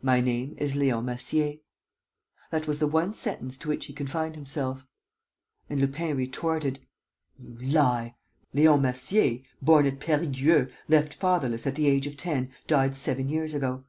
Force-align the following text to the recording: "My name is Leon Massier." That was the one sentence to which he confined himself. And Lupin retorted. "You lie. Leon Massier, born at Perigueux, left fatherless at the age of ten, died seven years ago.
"My 0.00 0.22
name 0.22 0.54
is 0.56 0.74
Leon 0.74 1.04
Massier." 1.04 1.56
That 2.50 2.66
was 2.66 2.78
the 2.78 2.86
one 2.86 3.14
sentence 3.14 3.58
to 3.58 3.68
which 3.68 3.84
he 3.84 3.92
confined 3.92 4.36
himself. 4.36 4.86
And 5.68 5.80
Lupin 5.82 6.16
retorted. 6.16 6.80
"You 7.38 7.58
lie. 7.70 8.14
Leon 8.54 8.80
Massier, 8.80 9.40
born 9.60 9.84
at 9.84 10.00
Perigueux, 10.00 10.70
left 10.88 11.12
fatherless 11.12 11.66
at 11.66 11.74
the 11.74 11.88
age 11.88 12.06
of 12.06 12.16
ten, 12.16 12.52
died 12.66 12.96
seven 12.96 13.28
years 13.28 13.52
ago. 13.52 13.84